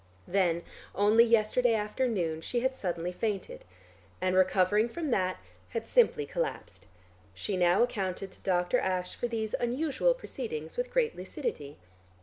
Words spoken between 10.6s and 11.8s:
with great lucidity.